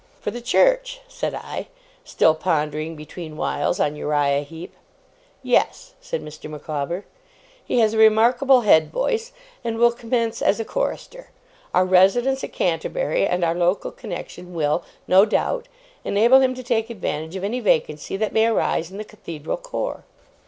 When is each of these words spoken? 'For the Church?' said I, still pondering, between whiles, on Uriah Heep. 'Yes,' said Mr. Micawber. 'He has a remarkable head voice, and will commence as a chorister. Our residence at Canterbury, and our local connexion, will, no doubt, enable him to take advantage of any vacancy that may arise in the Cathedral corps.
'For 0.19 0.31
the 0.31 0.41
Church?' 0.41 0.99
said 1.07 1.35
I, 1.35 1.67
still 2.03 2.33
pondering, 2.33 2.95
between 2.95 3.37
whiles, 3.37 3.79
on 3.79 3.95
Uriah 3.95 4.41
Heep. 4.41 4.73
'Yes,' 5.43 5.93
said 6.01 6.23
Mr. 6.23 6.49
Micawber. 6.49 7.05
'He 7.63 7.81
has 7.81 7.93
a 7.93 7.99
remarkable 7.99 8.61
head 8.61 8.91
voice, 8.91 9.31
and 9.63 9.77
will 9.77 9.91
commence 9.91 10.41
as 10.41 10.59
a 10.59 10.65
chorister. 10.65 11.29
Our 11.71 11.85
residence 11.85 12.43
at 12.43 12.51
Canterbury, 12.51 13.27
and 13.27 13.43
our 13.43 13.53
local 13.53 13.91
connexion, 13.91 14.55
will, 14.55 14.83
no 15.07 15.23
doubt, 15.23 15.67
enable 16.03 16.39
him 16.39 16.55
to 16.55 16.63
take 16.63 16.89
advantage 16.89 17.35
of 17.35 17.43
any 17.43 17.59
vacancy 17.59 18.17
that 18.17 18.33
may 18.33 18.47
arise 18.47 18.89
in 18.89 18.97
the 18.97 19.03
Cathedral 19.05 19.57
corps. 19.57 20.03